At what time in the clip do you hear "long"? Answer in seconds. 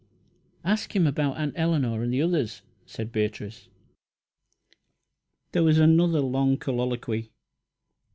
6.21-6.57